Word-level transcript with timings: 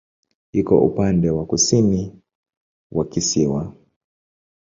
Iko 0.51 0.81
upande 0.85 1.29
wa 1.31 1.45
kusini 1.45 2.21
wa 2.91 3.05
kisiwa. 3.05 3.73